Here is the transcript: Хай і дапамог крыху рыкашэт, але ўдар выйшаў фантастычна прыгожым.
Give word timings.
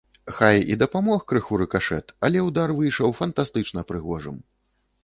Хай 0.37 0.61
і 0.75 0.77
дапамог 0.83 1.19
крыху 1.31 1.59
рыкашэт, 1.63 2.07
але 2.29 2.43
ўдар 2.49 2.77
выйшаў 2.81 3.17
фантастычна 3.21 3.89
прыгожым. 3.93 4.45